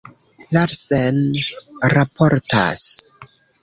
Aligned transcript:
Larsen 0.57 1.19
raportas. 1.97 2.85